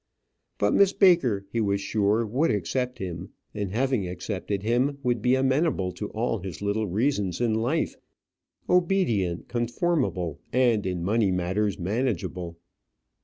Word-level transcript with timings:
But 0.57 0.73
Miss 0.73 0.93
Baker, 0.93 1.45
he 1.51 1.61
was 1.61 1.79
sure, 1.79 2.25
would 2.25 2.49
accept 2.49 2.97
him; 2.97 3.33
and 3.53 3.69
having 3.69 4.07
accepted 4.07 4.63
him, 4.63 4.97
would 5.03 5.21
be 5.21 5.35
amenable 5.35 5.91
to 5.91 6.09
all 6.09 6.39
his 6.39 6.59
little 6.59 6.87
reasons 6.87 7.39
in 7.39 7.53
life, 7.53 7.95
obedient, 8.67 9.47
conformable, 9.47 10.39
and, 10.51 10.87
in 10.87 11.03
money 11.03 11.29
matters, 11.29 11.77
manageable. 11.77 12.57